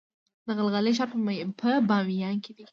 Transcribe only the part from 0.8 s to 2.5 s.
ښار په بامیان